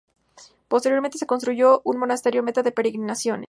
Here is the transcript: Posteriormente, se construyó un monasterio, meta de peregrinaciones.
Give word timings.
Posteriormente, 0.67 1.19
se 1.19 1.27
construyó 1.27 1.83
un 1.85 1.99
monasterio, 1.99 2.41
meta 2.41 2.63
de 2.63 2.71
peregrinaciones. 2.71 3.39